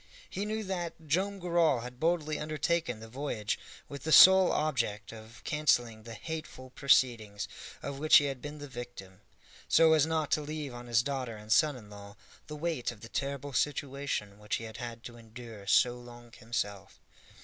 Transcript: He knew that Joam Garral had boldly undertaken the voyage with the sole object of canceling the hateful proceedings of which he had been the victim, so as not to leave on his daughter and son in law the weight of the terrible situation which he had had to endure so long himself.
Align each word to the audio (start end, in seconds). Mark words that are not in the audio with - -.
He 0.27 0.45
knew 0.45 0.63
that 0.63 1.05
Joam 1.05 1.37
Garral 1.37 1.81
had 1.81 1.99
boldly 1.99 2.39
undertaken 2.39 2.99
the 3.01 3.07
voyage 3.07 3.59
with 3.87 4.01
the 4.01 4.11
sole 4.11 4.51
object 4.51 5.13
of 5.13 5.43
canceling 5.43 6.01
the 6.01 6.15
hateful 6.15 6.71
proceedings 6.71 7.47
of 7.83 7.99
which 7.99 8.17
he 8.17 8.25
had 8.25 8.41
been 8.41 8.57
the 8.57 8.67
victim, 8.67 9.21
so 9.67 9.93
as 9.93 10.07
not 10.07 10.31
to 10.31 10.41
leave 10.41 10.73
on 10.73 10.87
his 10.87 11.03
daughter 11.03 11.37
and 11.37 11.51
son 11.51 11.75
in 11.75 11.91
law 11.91 12.15
the 12.47 12.55
weight 12.55 12.91
of 12.91 13.01
the 13.01 13.09
terrible 13.09 13.53
situation 13.53 14.39
which 14.39 14.55
he 14.55 14.63
had 14.63 14.77
had 14.77 15.03
to 15.03 15.17
endure 15.19 15.67
so 15.67 15.99
long 15.99 16.31
himself. 16.31 16.99